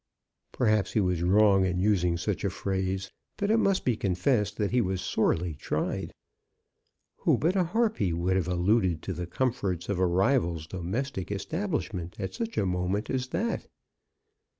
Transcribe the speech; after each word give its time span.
Perhaps, 0.51 0.93
he 0.93 0.99
was 0.99 1.21
wrong 1.21 1.63
in 1.63 1.77
using 1.77 2.17
such 2.17 2.43
a 2.43 2.49
phrase, 2.49 3.11
but 3.37 3.51
it 3.51 3.57
must 3.57 3.85
be 3.85 3.95
confessed 3.95 4.57
that 4.57 4.71
he 4.71 4.81
was 4.81 4.99
sorely 4.99 5.53
tried. 5.53 6.11
Who 7.17 7.37
but 7.37 7.55
a 7.55 7.65
harpy 7.65 8.11
would 8.11 8.35
have 8.35 8.47
alluded 8.47 9.03
to 9.03 9.13
the 9.13 9.27
comforts 9.27 9.89
of 9.89 9.99
a 9.99 10.07
rival's 10.07 10.65
domestic 10.65 11.31
establishment 11.31 12.15
at 12.19 12.33
such 12.33 12.57
a 12.57 12.65
moment 12.65 13.11
as 13.11 13.27
that? 13.27 13.67